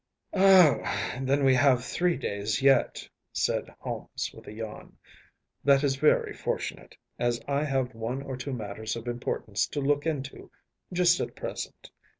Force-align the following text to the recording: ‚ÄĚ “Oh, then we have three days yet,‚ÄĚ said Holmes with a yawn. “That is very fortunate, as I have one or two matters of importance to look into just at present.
‚ÄĚ 0.33 0.33
“Oh, 0.33 1.21
then 1.25 1.43
we 1.43 1.53
have 1.53 1.85
three 1.85 2.17
days 2.17 2.59
yet,‚ÄĚ 2.63 3.09
said 3.33 3.75
Holmes 3.77 4.31
with 4.33 4.47
a 4.47 4.51
yawn. 4.51 4.97
“That 5.63 5.83
is 5.83 5.95
very 5.95 6.33
fortunate, 6.33 6.97
as 7.19 7.39
I 7.47 7.65
have 7.65 7.93
one 7.93 8.23
or 8.23 8.35
two 8.35 8.51
matters 8.51 8.95
of 8.95 9.07
importance 9.07 9.67
to 9.67 9.79
look 9.79 10.07
into 10.07 10.49
just 10.91 11.19
at 11.19 11.35
present. 11.35 11.91